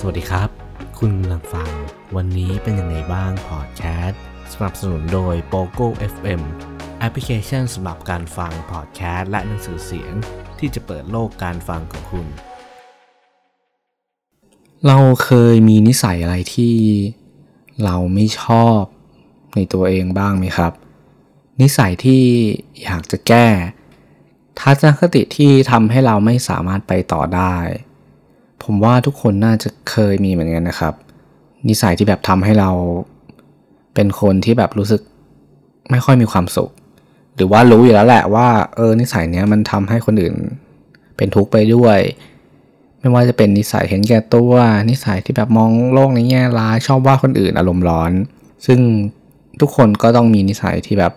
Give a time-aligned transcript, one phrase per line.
[0.00, 0.50] สวัสดีครับ
[0.98, 1.70] คุณกำลังฟัง
[2.16, 4.20] วันนี้เป็นยังไงบ้างพอดแคสต์
[4.52, 6.40] สนับสนุนโดย POGO FM
[6.98, 10.12] แอปพลิเคชันสำหรับการฟังพอดแคสต์และหนังสือเสียง
[10.58, 12.26] ที่จะเปิดโลกการฟังของคุณ
[14.86, 16.76] เราเคยมีนิสัยอะไรที่
[17.84, 18.80] เราไม่ชอบ
[19.54, 20.72] ในตัวเองบ้างไหมครับ
[21.60, 22.24] นิสัยที่
[22.82, 23.46] อยากจะแก้
[24.60, 27.56] ทัศนคติที่ทำให้เราไม่สามารถไปต่อได้
[28.70, 30.94] ผมว่าทุกคนน่าจะเคยมีเหมือนกันนะครับ
[31.68, 32.70] นิสัยที่แบบทำให้เรา
[33.94, 35.02] เป็นคนที่แบบรู้สึก
[35.90, 36.70] ไม่ค่อยมีความสุข
[37.36, 40.34] หรือว่ารู้อยู่แล้วแหละว่าเออนิสัยเนี้ยมันทำให้คนอื่น
[41.16, 41.98] เป็นทุกข์ไปด้วย
[43.00, 44.52] ไม่ว่าจะเป็นนิสัยเห็นแก่ตัว
[44.90, 48.12] นิสัยที่แบบมองโลกในแง่ร้ายชอบว่าคนอื่นอารมณ์ร้อน
[48.66, 48.80] ซึ่ง
[49.60, 51.12] ทุกคนก็ต้องมีนิสัยที่แบบ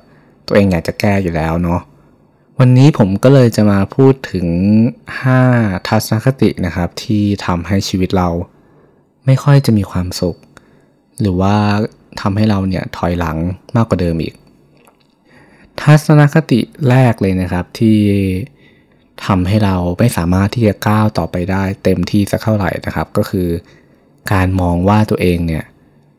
[0.48, 1.82] ตัวเองอยากจะแก้อยู่แล้วเนาะ
[2.64, 4.48] วันนี้ผมก็เลยจะมาพูดถึง
[5.18, 8.30] 5 ทัศนคตินะครับ ที่ทำให้ชีวิตเรา
[9.26, 10.38] ไม่ค่อยจะมีความสุข
[11.22, 11.56] หรือว่า
[12.22, 13.38] ทำให้เราเนี่ยถอยหลัง
[13.76, 14.34] มากกว่าเดิมอีก
[15.82, 18.00] ทัศนคติแรกเลยนะครับที่
[19.26, 23.48] ทำให้เราไม่สามารถที่จะก้าวต่อไปได้ เต็มที่สักเท่าไหร่นะครับ ก็คือ
[24.32, 25.64] การมองว่าตัวเองเนี่ย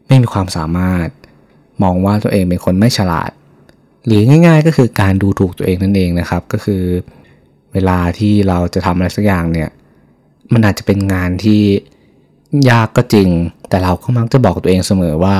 [0.06, 1.08] ไม่มีความสามารถ
[1.82, 3.30] มองว่าตัวเองเป็นคนไม่ฉลาด
[4.06, 6.82] หรือง่าย ๆ ก็คือการดูถูกตัวเองนั่นเองนะครับ ก็คือ
[7.72, 9.70] เวลาที่เราจะทำอะไรสักอย่างเนี่ย
[10.52, 11.62] มันอาจจะเป็นงานที่
[12.70, 13.28] ยากก็จริง
[13.68, 15.36] แต่เราก็มักจะบอกตัวเองเสมอว่า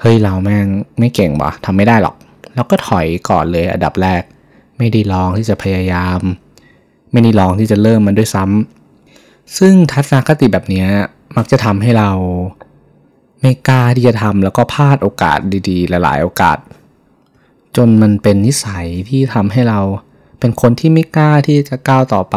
[0.00, 0.66] เฮ้ยเราแม่ง
[0.98, 2.16] ไม่เก่งวะทำไม่ได้หรอก
[2.54, 4.22] แล้วก็ถอยก่อนเลยอันดับแรก
[4.78, 6.20] ไม่ได้ลองที่จะพยายาม
[7.12, 10.84] ไม่ได้ลองที่จะเริ่มมันด้วยซ้ำซึ่งทัศนคติแบบนี้
[11.36, 12.10] มักจะทำให้เรา
[13.40, 16.58] ไม่กล้าที่จะทำแล้วก็พลาดโอกาสดีๆ หลาย ๆ โอกาส
[17.76, 19.80] จนมันเป็นนิสัยที่ทำให้เรา
[20.40, 22.36] เป็นคนที่ไม่กล้าที่จะก้าวต่อไป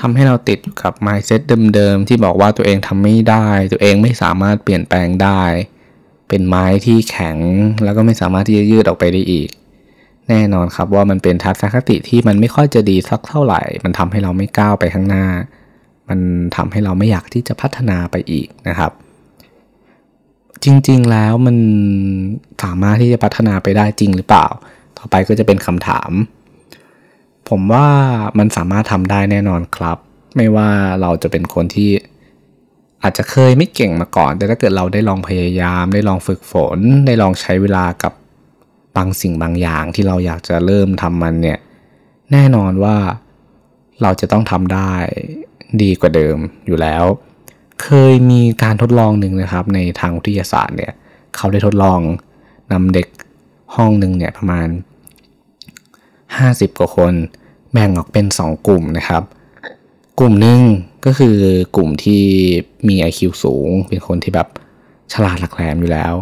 [0.00, 1.40] ทำให้เราติดอยู่กับ mindset
[1.74, 5.42] เดิมๆที่บอกว่าตัวเองทำไม่ได้ ตัวเองไม่สามารถเปลี่ยนแปลงได้
[6.28, 7.36] เป็นไม้ที่แข็ง
[7.84, 9.48] แล้วก็ไม่สามารถที่จะยืดออกไปได้อีก
[10.28, 15.26] แน่นอนครับว่ามันเป็นทัศนคติที่มันไม่ค่อยจะดีสักเท่าไหร่ มันทำให้เราไม่ก้าวไปข้างหน้า
[16.08, 16.18] มัน
[16.56, 18.92] ทำให้เราไม่อยากที่จะพัฒนาไปอีกนะครับ
[20.64, 21.56] จริง ๆ แล้วมัน
[22.62, 24.46] สามารถที่จะพัฒนาไปได้จริงหรือเปล่า
[24.98, 26.10] ต่อไปก็จะเป็นคำถาม
[27.48, 27.86] ผมว่า
[28.38, 29.98] มันสามารถทำได้แน่นอนครับ
[30.36, 30.68] ไม่ว่า
[31.00, 31.90] เราจะเป็นคนที่
[33.02, 38.12] อาจจะเคยไม่เก่งมาก่อน แต่ถ้าเกิดเราได้ลองพยายาม ได้ลองฝึกฝน ได้ลองใช้เวลากับ
[38.96, 41.58] บางสิ่งบางอย่างที่เราอยากจะเริ่มทำมันเนี่ย
[42.32, 42.96] แน่นอนว่า
[44.02, 44.92] เราจะต้องทำได้
[45.82, 46.36] ดีกว่าเดิม
[46.66, 47.04] อยู่แล้ว
[47.82, 50.92] เคยมีการทดลองหนึ่งนะครับ ในทางวิทยาศาสตร์เนี่ย
[51.36, 52.00] เขาได้ทดลอง
[52.72, 53.08] นำเด็ก
[53.76, 54.68] ห้องหนึ่งเนี่ยประมาณ
[56.28, 57.12] 50 กว่าคน
[57.72, 59.22] แบ่งออกเป็น 2 กลุ่มนะครับ
[60.18, 60.60] กลุ่มหนึ่ง
[61.04, 61.36] ก็คือ
[61.76, 62.22] กลุ่มที่
[62.88, 64.48] มี IQ สูง เป็นคนที่แบบ
[65.12, 66.14] ฉลาดหลักแหลมอยู่แล้ว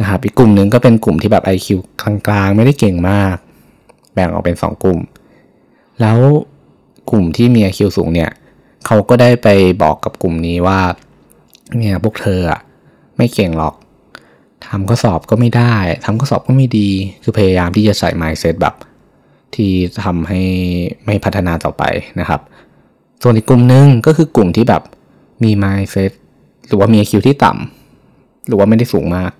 [0.00, 1.68] นะครับ อีกกลุ่มหนึ่งก็เป็นกลุ่มที่แบบ IQ
[2.26, 3.36] กลางๆ ไม่ได้เก่งมาก
[4.14, 4.98] แบ่งออกเป็น 2 กลุ่ม
[6.00, 6.18] แล้ว
[7.10, 8.30] กลุ่มที่มี IQ สูงเนี่ย
[8.86, 9.48] เขาก็ได้ไป
[9.82, 10.80] บอกกับกลุ่มนี้ว่า
[11.76, 12.60] เนี่ยพวกเธออะ
[13.16, 13.74] ไม่เก่งหรอก
[14.66, 16.88] ทำข้อสอบก็ไม่ได้ทำข้อสอบก็ไม่ดี
[17.22, 18.74] คือพยายามที่จะใส่ mindset แบบ
[19.54, 19.70] ที่
[20.04, 20.42] ทำให้
[21.04, 21.82] ไม่พัฒนาต่อไป
[22.20, 22.40] นะครับ
[23.22, 24.82] ส่วนอีกกลุ่มหนึ่งก็คือกลุ่มที่แบบ
[25.44, 26.10] มี mindset
[26.66, 29.30] หรือว่ามี IQ ที่ต่ำหรือว่าไม่ได้สูงมาก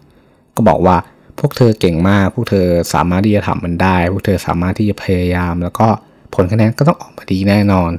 [0.56, 0.96] ก็บอกว่า
[1.38, 5.86] พวกเธอเก่งมาก พวกเธอสามารถที่จะทำมันได้ พวกเธอสามารถที่จะพยายาม แล้วก็
[6.34, 7.90] ผลคะแนนก็ต้องออกมาดีแน่นอน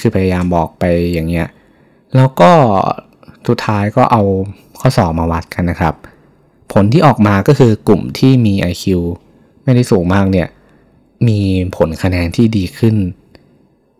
[0.00, 1.48] คือพยายามบอกไปอย่างเงี้ย
[2.16, 2.50] แล้วก็
[3.48, 4.22] สุดท้ายก็เอา
[4.80, 5.94] ข้อสอบมาวัดกันนะครับ
[6.72, 8.84] ผลที่ออกมาก็คือกลุ่มที่มี IQ
[9.64, 10.48] ไม่ได้สูงมากเนี่ย
[11.28, 11.40] มี
[11.76, 12.96] ผลคะแนนที่ดีขึ้น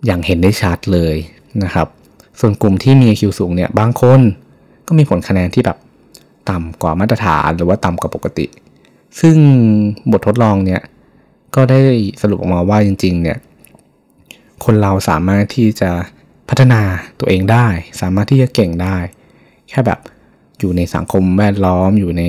[0.07, 1.17] อย่างเห็นได้ชัดเลย
[1.65, 1.87] นะครับ
[2.41, 4.21] ส่วนกลุ่มที่มี IQ สูงเนี่ยบางคน
[4.87, 5.79] ก็มีผลคะแนนที่แบบ
[6.51, 8.47] ต่ำกว่ามาตรฐานหรือว่าต่ำกว่าปกติ
[9.21, 9.37] ซึ่ง
[10.11, 10.83] บททดลองเนี่ย
[11.55, 11.81] ก็ได้
[12.23, 13.39] สรุปออกมาว่าจริงๆเนี่ย
[14.65, 15.91] คนเราสามารถที่จะ
[16.49, 16.83] พัฒนา
[17.19, 17.67] ตัวเองได้
[18.01, 18.97] สามารถที่จะเก่งได้
[19.69, 20.01] แค่แบบ
[20.59, 22.23] อยู่ในสังคมแวดล้อมอยู่ใน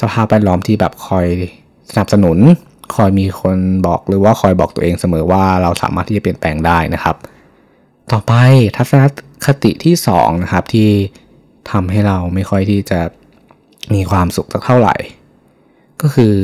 [0.00, 1.26] สภาพแวดล้อมที่แบบคอย
[1.90, 2.38] สนับสนุน
[2.96, 7.16] คอยมีคนบอกหรือว่าคอยบอกตัวเองเสมอว่าเราสามารถที่จะเปลี่ยนแปลงได้นะครับ
[8.12, 8.32] ต่อไป
[8.76, 9.02] ทัศน
[9.46, 10.90] คติที่2นะครับที่
[11.70, 13.00] ทำให้เราไม่ค่อยที่จะ
[13.94, 14.96] มีความสุขสักเท่าไหร่
[16.02, 16.36] ก็คือ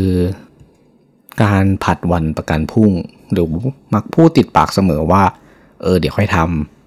[1.42, 2.90] การผัดวันประกันพรุ่ง
[3.32, 3.46] หรือ
[3.94, 5.22] มักพูดติดปากเสมอว่า
[5.82, 6.38] เออเดี๋ยวค่อยท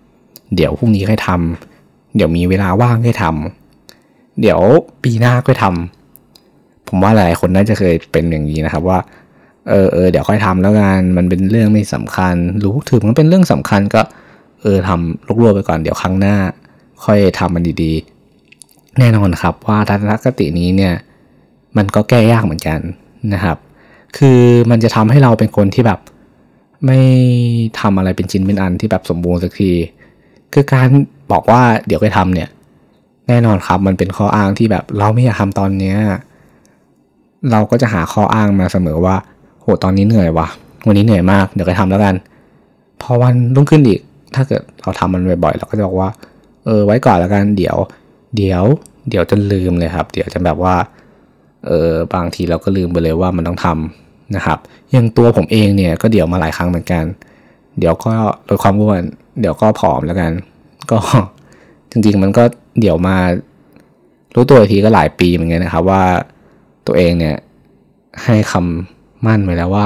[0.02, 4.60] ำเดี๋ยวพรุ่งนี้ค่อยทำเดี๋ยวมีเวลาว่างค่อยทำเดี๋ยว
[5.04, 9.00] ปีหน้าค่อยทำผมว่าหลายคนน่าจะเคยเป็นอย่างนี้นะครับว่า
[9.70, 14.02] เออเออเดี๋ยวค่อยทำแล้วกันมันเป็นเรื่องไม่สำคัญ รู้ถือมันเป็นเรื่องสำคัญก็
[14.62, 16.36] เออทำลกลัวไปก่อนเดี๋ยวครั้งหน้า
[17.06, 20.94] ค่อยทำมันดีๆ แน่นอนครับว่าทัศนคตินี้เนี่ย
[21.78, 22.80] มันก็แก้ยากเหมือนกัน
[23.34, 23.58] นะครับ
[24.18, 24.42] คือ
[24.72, 26.00] มันจะทำให้เราเป็นคนที่แบบ
[26.86, 27.00] ไม่
[27.80, 29.72] ทำอะไรเป็นชิ้นเป็นอันที่แบบสมบูรณ์สักที
[30.54, 30.88] คือการ
[31.32, 32.50] บอกว่าเดี๋ยวไปทำเนี่ย
[33.28, 35.98] แน่นอนครับมันเป็นข้ออ้างที่แบบเราไม่อยากทำตอนเนี้ย
[37.52, 39.16] เราก็จะหาข้ออ้างมาเสมอว่า
[39.62, 40.48] โหตอนนี้เหนื่อยวะ
[40.88, 42.16] วันนี้เหนื่อยมากเดี๋ยวไปทำแล้วกัน
[43.02, 44.00] พอวันรุ่งขึ้นอีก
[44.36, 46.10] ถ้าเกิดเราทำมันบ่อยๆเราก็จะบอกว่า
[46.66, 47.78] เออ ไว้ก่อนแล้วกัน เดี๋ยว
[48.38, 48.64] เดี๋ยว
[49.10, 50.76] เดี๋ยวจนลืมเลยครับ เดี๋ยวจะแบบว่า
[51.66, 54.05] เออบางทีเราก็ลืมไปเลยว่ามันต้องทำ
[54.36, 54.58] นะครับ
[54.92, 57.04] อย่างตัวผมเองเนี่ยก็เดี๋ยวมาหลายครั้งเหมือนกัน
[57.80, 58.14] เดี๋ยวก็
[58.50, 59.02] ลดความอ้วน
[59.40, 60.32] เดี๋ยวก็ผอมแล้วกัน
[60.92, 61.00] ก็
[61.92, 62.44] จริงๆมันก็
[62.80, 63.18] เดี๋ยวมา
[64.36, 66.04] รู้ตัวทีก็หลายปีเหมือนกันนะครับ ว่า
[66.88, 67.36] ตัวเองเนี่ย
[68.24, 69.86] ให้คำมั่นไว้แล้วว่า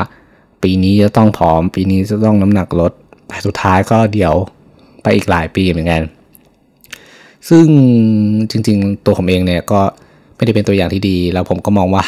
[0.64, 2.92] ปีนี้จะต้องผอม ปีนี้จะต้องน้ำหนักลด
[3.28, 4.34] แต่สุดท้ายก็เดี๋ยว
[5.02, 6.02] ไปอีกหลายปีเหมือนกัน
[7.50, 7.66] ซึ่ง
[8.52, 9.82] จริง ๆ ตัวผมเองเนี่ยก็
[10.36, 12.04] ไม่ได้เป็นตัวอย่างที่ดี แล้วผมก็มองว่า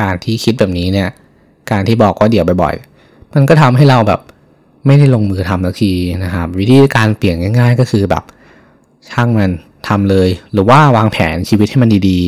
[0.00, 1.08] การที่คิดแบบนี้เนี่ย
[1.70, 4.20] การที่บอกว่าเดี๋ยวบ่อยๆ มันก็ทำให้เราแบบ
[4.86, 5.92] ไม่ได้ลงมือทำสักที
[6.24, 8.24] นะครับ วิธีการเปลี่ยนง่าย ๆ ก็คือแบบ
[9.10, 9.50] ช่างมัน
[9.88, 12.18] ทำเลย หรือว่าวางแผนชีวิตให้มันดี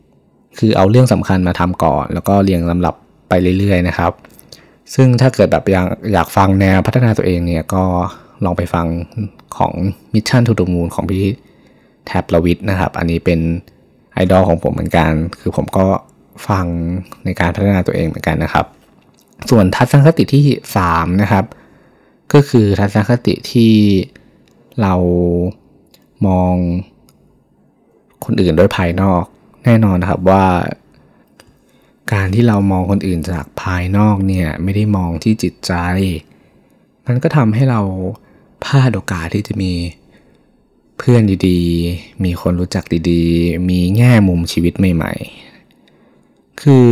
[0.00, 2.94] ๆ คือเอาเรื่องสำคัญมาทำก่อน แล้วก็เรียงลำดับ
[3.28, 4.12] ไปเรื่อยๆนะครับ
[4.94, 7.84] ซึ่งถ้าเกิดแบบอยากอยากฟังแนวพัฒนาตัวเองเนี่ยก็
[8.44, 8.86] ลองไปฟัง
[9.56, 9.72] ของ
[10.14, 11.24] Mission to the Moon ของพี่
[12.06, 13.40] แท็บลวิทนะครับ อันนี้เป็น
[14.12, 15.84] ไอดอลของผมเหมือนกัน คือผมก็
[16.48, 16.66] ฟัง
[17.24, 18.66] ในการพัฒนาตัวเองเหมือนกันนะครับ
[19.50, 20.44] ส่วนทัศนคติที่
[20.84, 21.44] 3นะครับ
[22.32, 23.74] ก็คือทัศนคติที่
[24.82, 24.94] เรา
[26.26, 26.54] มอง
[28.24, 29.24] คนอื่นด้วยภายนอก
[29.64, 30.46] แน่นอนนะครับว่า
[32.12, 35.72] การที่เรามองคนอื่นจากภายนอกเนี่ยไม่ได้มองที่จิตใจ
[37.06, 37.80] มันก็ทำให้เรา
[38.64, 39.72] พลาดโอกาสที่จะมี
[40.98, 45.41] เพื่อนดีๆ มีคนรู้จักดีๆ มีแง่มุมชีวิตใหม่ๆ
[46.62, 46.88] คือ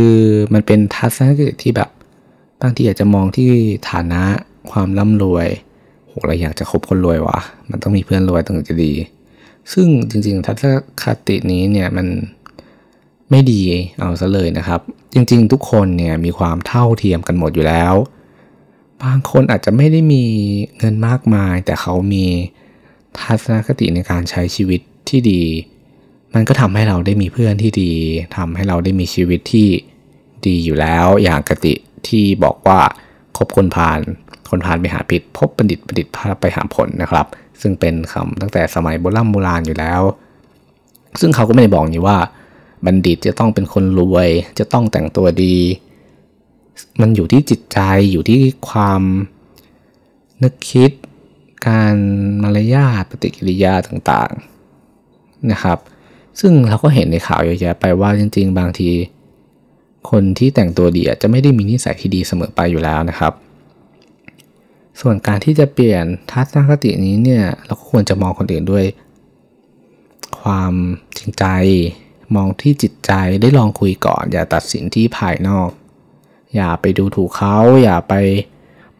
[0.53, 1.89] มันเป็นทัศนคติที่แบบ
[2.61, 3.49] บางทีอาจจะมองที่
[3.89, 4.23] ฐานะ
[4.71, 5.47] ความร่ำรวย
[6.07, 7.39] โหเราอยากจะคบคนรวยวะ
[7.69, 8.93] มันต้องมีเพื่อนรวยถึงจะดี
[9.73, 10.73] ซึ่งจริงๆทัศน
[11.03, 12.07] คตินี้เนี่ยมัน
[13.29, 13.61] ไม่ดี
[13.99, 14.81] เอาซะเลยนะครับ
[15.13, 17.93] จริงๆ ทุกคนเนี่ยมีความเท่าเทียมกันหมดอยู่แล้ว
[19.03, 20.23] บางคนอาจจะไม่ได้มี
[20.77, 22.25] เงินมากมาย แต่เขามี
[23.19, 25.41] ทัศนคติในการใช้ชีวิตที่ดี
[26.33, 27.91] มันก็ทำให้เราได้มีเพื่อนที่ดี
[28.37, 29.67] ทำให้เราได้มีชีวิตที่
[30.47, 31.73] ดีอยู่แล้วอย่างกติ
[32.07, 32.79] ที่บอกว่า
[33.37, 33.99] คบคนพาล
[34.49, 37.25] คนพาลไปหาผิด พบบัณฑิตบัณฑิตพาไปหาผลนะครับ
[37.61, 40.01] ซึ่งเป็นคำตั้งแต่สมัยโบราณโบราณอยู่แล้ว
[41.19, 42.17] ซึ่งเขาก็ไม่ได้บอกนี่ว่า
[42.85, 44.29] บัณฑิตจะต้องเป็นคนรวย
[44.59, 45.55] จะต้องแต่งตัวดี
[47.01, 47.79] มันอยู่ที่จิตใจ
[48.11, 49.01] อยู่ที่ความ
[50.43, 50.91] นึกคิด
[51.67, 51.95] การ
[52.41, 55.79] มารยาทปฏิกิริยาต่างๆนะครับ
[56.39, 58.89] ซึ่งเราก็เห็นในข่าวเยอะแยะไปว่าจริง ๆ บางที
[60.09, 63.33] คนที่แต่งตัวดีจะไม่ได้มีนิสัยที่ดีเสมอไปอยู่แล้วนะครับ
[65.01, 68.85] ส่วนการที่จะเปลี่ยนทัศนคตินี้เนี่ยเราก็ควรจะมองคนอื่นด้วย
[70.41, 70.73] ความ
[71.17, 71.45] จริงใจ
[72.35, 73.11] มองที่จิตใจ
[73.41, 75.69] ได้ลองคุยก่อน อย่าตัดสินที่ภายนอก
[76.55, 78.13] อย่าไปดูถูกเขาอย่าไป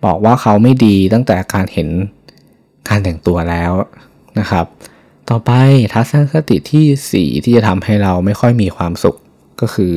[0.06, 1.90] บอกว่าเขาไม่ดีตั้งแต่การเห็น
[2.88, 3.72] การแต่งตัวแล้ว
[4.40, 4.66] นะครับ
[5.30, 5.52] ต่อไป
[5.94, 9.18] ทัศนคติที่ 4 ที่จะทำให้เราไม่ค่อยมีความสุข
[9.62, 9.96] ก็คือ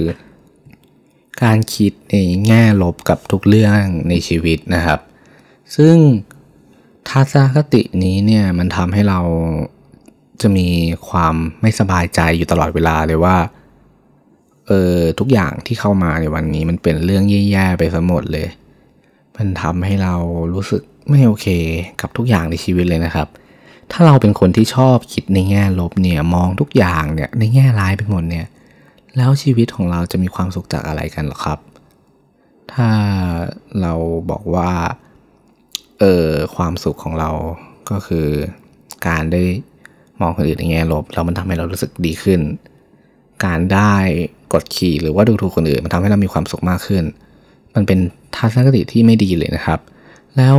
[1.42, 5.00] การคิดในแง่ลบกับทุกเรื่องในชีวิตนะครับ
[5.76, 5.96] ซึ่ง
[7.08, 9.20] ทัศนคตินี้เนี่ยมันทำให้เรา
[10.42, 10.68] จะมี
[11.08, 13.36] ความไม่สบายใจอยู่ตลอดเวลาเลยว่า
[14.66, 18.48] เออทุกอย่างที่เข้ามาในวันนี้มันเป็นเรื่องแย่ๆไปซะหมดเลย
[19.36, 20.14] มันทำให้เรา
[20.54, 21.46] รู้สึกไม่โอเค
[22.00, 23.28] กับทุกอย่างในชีวิตเลยนะครับ
[23.92, 28.46] ถ้าเราเป็นคนที่ชอบคิดในแง่ลบเนี่ยมองทุกอย่างเนี่ยในแง่ร้ายไปหมดเนี่ย
[29.16, 31.58] แล้วชีวิตของเราจะมีความสุขจากอะไรกันหรอครับ
[32.72, 32.88] ถ้า
[33.80, 33.94] เรา
[34.30, 34.70] บอกว่า
[36.00, 37.30] เออความสุขของเรา
[37.90, 38.26] ก็คือ
[39.06, 39.42] การได้
[40.20, 42.40] มองคนอื่นในแง่ลบแล้วมันทำให้เรารู้สึกดีขึ้น
[43.44, 43.94] การได้
[44.52, 47.04] กดขี่หรือว่าดูถูกคนอื่นมันทำให้เรามีความสุขมากขึ้น
[47.74, 47.98] มันเป็น
[48.36, 49.80] ทัศนคติที่ไม่ดีเลยนะครับ
[50.36, 50.58] แล้ว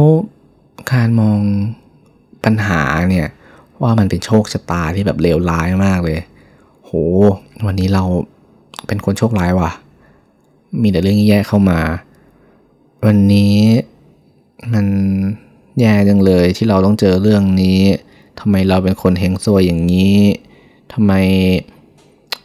[0.93, 1.39] การมอง
[2.45, 3.27] ปัญหาเนี่ย
[3.81, 6.19] ว่ามันเป็นโชคชะตาที่แบบเลวร้ายมากเลย
[6.85, 6.91] โห
[7.65, 8.03] วันนี้เรา
[8.87, 9.71] เป็นคนโชคร้ายว่ะ
[10.81, 11.79] มีแต่เรื่องแย่เข้ามา
[13.05, 13.57] วันนี้
[14.73, 14.85] มัน
[15.79, 17.79] แย่จังเลยที่เราต้องเจอเรื่องนี้
[18.39, 20.17] ทำไมเราเป็นคนเฮงซวยอย่างนี้
[20.93, 21.13] ทำไม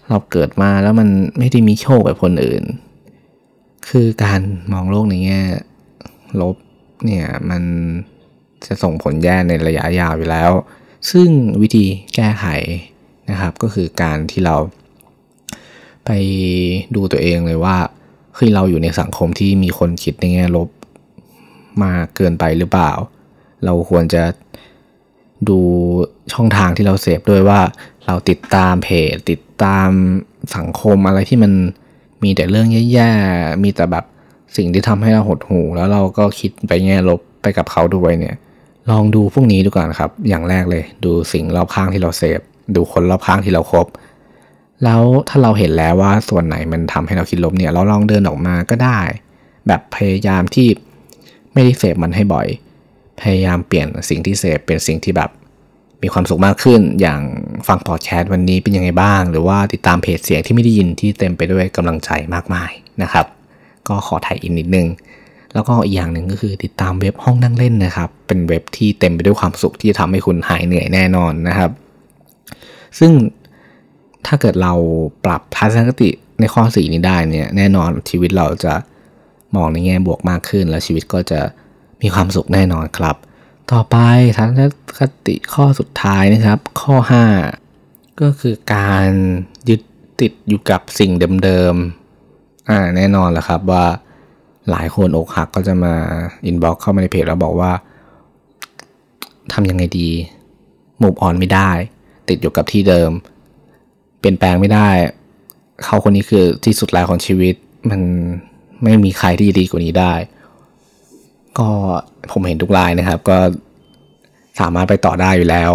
[0.09, 2.63] เราเกิดมาแล้วมันไม่ได้มีโชคแบบคนอื่น
[3.89, 4.41] คือการ
[4.73, 5.41] มองโลกในแง่
[6.41, 6.57] ลบ
[7.05, 7.63] เนี่ยมัน
[8.67, 10.51] จะส่งผลแย่ในระยะยาวอยู่แล้ว
[11.11, 11.29] ซึ่ง
[11.63, 12.47] วิธีแก้ไข
[13.31, 14.57] นะครับก็คือการที่เรา
[16.07, 16.11] ไป
[16.95, 17.77] ดูตัวเองเลยว่า
[18.39, 20.69] คือเราอยู่ในสังคมที่มีคนคิดในแง่ลบ
[21.85, 22.93] มากเกินไปหรือเปล่า
[23.65, 24.23] เราควรจะ
[25.49, 25.61] ดู
[26.33, 27.61] ช่องทางที่เราเสพด้วยว่า
[28.07, 29.91] เราติดตามเพจติดตาม
[30.57, 31.53] สังคมอะไรที่มัน
[32.25, 34.05] มีแต่เรื่องแย่ๆ มีแต่แบบ
[34.57, 38.37] สิ่งที่ทำให้เราหดหู่แล้วเราก็คิดไปแง่ลบไปกับเขาด้วยเนี่ย
[38.91, 42.41] ลองดูพวกนี้ดูก่อนครับ อย่างแรกเลย ดูสิ่งรอบข้างที่เราเสพ
[42.77, 43.87] ดูคนรอบข้างที่เราครบ
[44.85, 49.01] แล้วถ้าเราเห็นแล้วว่าส่วนไหนมันทำให้เราคิดลบเนี่ย เราลองเดินออกมาก็ได้
[49.67, 50.69] แบบพยายามที่
[51.53, 52.47] ไม่ได้เสพมันให้บ่อย
[53.21, 55.31] พยายามเปลี่ยนสิ่งที่เสพเป็นสิ่งที่แบบ
[56.03, 57.21] มีความสุขมากขึ้น อย่าง
[57.69, 62.71] ฟังพอดแคสต์วันนี้เป็นยังไงบ้าง หรือว่าติดตามเพจเสียงที่ไม่ได้ยินที่เต็มไปด้วยกำลังใจมากมาย
[63.03, 63.27] นะครับ
[63.89, 64.87] ก็ขอถ่ายอินนิดนึง
[65.55, 71.71] แล้วก็อีกอย่างหนึ่งก็คือติดตามเว็บห้องนั่งเล่นนะครับ เป็นเว็บที่เต็มไปด้วยความสุขที่จะทำให้คุณหายเหนื่อยแน่นอนนะครับ
[72.99, 73.13] ซึ่ง
[74.27, 74.73] ถ้าเกิดเรา
[75.25, 78.75] ปรับทัศนคติในข้อสีนี้ได้เนี่ยแน่นอนชีวิตเราจะ
[79.57, 81.41] มองในแง่บวกมากขึ้น และชีวิตก็จะ
[82.03, 83.17] มีความสุขแน่นอนครับ
[83.73, 83.97] ต่อไป
[84.37, 84.63] ทัศน
[84.99, 86.95] คติข้อสุดท้ายนะครับ ข้อ
[87.57, 89.09] 5 ก็คือการ
[89.69, 89.81] ยึด
[90.21, 91.13] ติดอยู่กับสิ่ง
[91.45, 93.85] เดิมๆอ่าแน่นอนแหละครับว่า
[94.71, 95.95] หลายคนอกหักก็จะมา
[96.47, 97.73] อินบ็อกเข้ามาในเพจแล้วบอกว่า
[99.53, 100.09] ทำยังไงดี
[101.03, 101.71] มูฟออนไม่ได้
[102.29, 103.11] ติดอยู่กับที่เดิม
[104.19, 104.89] เปลี่ยนแปลงไม่ได้
[105.85, 107.55] เขาคนนี้คือที่สุดแล้วของชีวิต
[107.91, 108.01] มัน
[108.83, 110.13] ไม่มีใครที่ดีกว่านี้ได้
[111.59, 111.69] ก็
[112.33, 113.39] ผมเห็นทุกรายนะครับ ก็
[114.61, 115.73] สามารถไปต่อได้อยู่แล้ว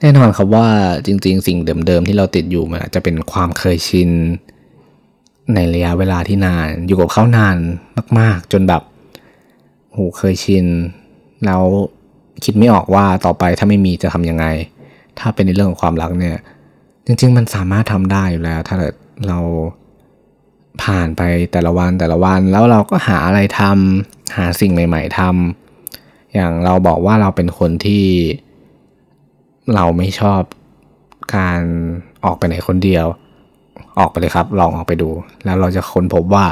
[0.00, 0.66] แน่นอนครับว่า
[1.06, 4.10] จริง ๆ สิ่งเดิมๆที่เราติดอยู่มันอาจจะเป็นความเคยชิน
[5.54, 7.56] ในระยะเวลาที่นาน อยู่กับเขานาน
[8.18, 8.82] มาก ๆ จนแบบ
[9.92, 10.66] โหเคยชิน
[11.44, 11.62] แล้ว
[12.44, 14.46] คิดไม่ออกว่าต่อไปถ้าไม่มีจะทำยังไง
[15.18, 16.36] ถ้าเป็นในเรื่องของความรักเนี่ย
[17.06, 18.76] จริง ๆ มันสามารถทำได้อยู่แล้ว ถ้า
[19.28, 19.38] เรา
[20.82, 28.04] ผ่านไปแต่ละวันแต่ละวัน แล้วเราก็หาอะไรทำหาสิ่งใหม่ ๆทำอย่างเราบอกว่าเราเป็นคนที่
[29.74, 30.40] เราไม่ชอบ
[31.36, 31.60] การ
[32.24, 33.06] ออกไปไหนคนเดียว
[33.98, 35.08] ออกไปเลยครับ ลองออกไปดู
[35.44, 36.44] แล้วเราจะค้นพบว่า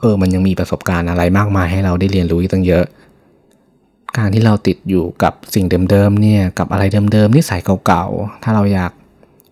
[0.00, 2.84] เออ มันยังมีประสบการณ์อะไรมากมายให้เราได้เรียนรู้อีกตั้งเยอะ
[4.18, 8.92] การที่เราติดอยู่กับสิ่งเดิมๆเนี่ยกับอะไรเดิมๆนิสัยเก่าๆถ้าเราอยาก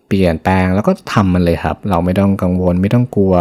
[0.07, 3.35] เปลี่ยนแปลงแล้วก็ทำมันเลยครับ เราไม่ต้องกังวลไม่ต้องกลัว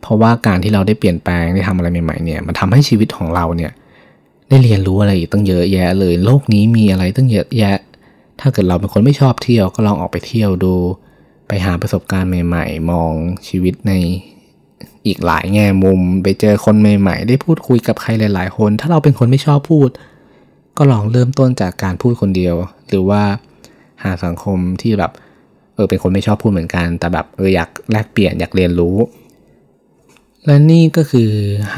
[0.00, 3.72] เพราะว่าการที่เราได้เปลี่ยนแปลงได้ทำอะไรใหม่ๆเนี่ยมันทำให้ชีวิตของเราเนี่ย
[4.48, 7.76] ได้เรียนรู้อะไรอีกตั้งเยอะแยะเลย โลกนี้มีอะไรตั้งเยอะแยะ
[8.40, 10.74] ถ้าเกิดเราเป็นคนไม่ชอบเที่ยวก็ลองออกไปเที่ยวดู
[11.48, 13.12] ไปหาประสบการณ์ใหม่ ๆ มอง
[13.48, 13.92] ชีวิตใน
[15.06, 19.88] อีกหลายแง่มุม ไปเจอคนใหม่ ๆ ได้พูดคุยกับใครหลายๆ คน ถ้าเราเป็นคนไม่ชอบพูด
[20.78, 22.54] ก็ลองเริ่มต้นจากการพูดคนเดียว
[22.88, 23.22] หรือว่า
[24.02, 25.12] หาสังคมที่แบบ
[25.74, 28.96] เออเป็นคนไม่ชอบพูดเหมือนกัน แต่แบบเอออยากแลกเปลี่ยนอยากเรียนรู้
[30.44, 31.30] และนี่ก็คือ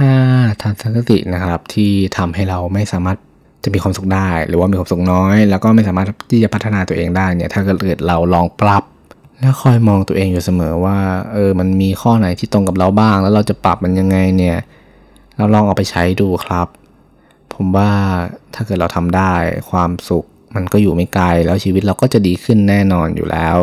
[0.09, 3.19] 5ทัศนคตินะครับที่ทำให้เราไม่สามารถ
[3.65, 8.85] จะมีความสุขได้ หรือว่ามีความสุขน้อย แล้วก็ไม่สามารถที่จะพัฒนาตัวเองได้เนี่ยถ้าเกิดเราลองปรับ
[9.40, 10.99] แล้วคอยมองตัวเองอยู่เสมอว่า
[11.33, 14.59] เออ มันมีข้อไหนที่ตรงกับเราบ้าง แล้วเราจะปรับมันยังไงเนี่ย
[15.37, 16.68] เราลองเอาไปใช้ดูครับ
[17.54, 17.90] ผมว่า
[18.54, 19.33] ถ้าเกิดเราทำได้
[19.71, 23.57] ความสุข มันก็อยู่ไม่ไกล แล้วชีวิตเราก็จะดีขึ้นแน่นอนอยู่แล้ว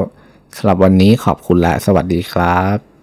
[0.58, 2.95] สำหรับวันนี้ขอบคุณและสวัสดีครับ